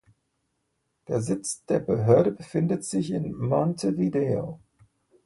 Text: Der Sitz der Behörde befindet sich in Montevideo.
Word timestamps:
Der 1.09 1.21
Sitz 1.21 1.63
der 1.65 1.77
Behörde 1.79 2.31
befindet 2.31 2.83
sich 2.83 3.11
in 3.11 3.35
Montevideo. 3.35 4.59